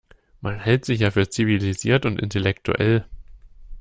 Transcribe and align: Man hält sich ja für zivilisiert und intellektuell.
Man 0.39 0.57
hält 0.59 0.83
sich 0.85 1.01
ja 1.01 1.11
für 1.11 1.29
zivilisiert 1.29 2.07
und 2.07 2.19
intellektuell. 2.19 3.05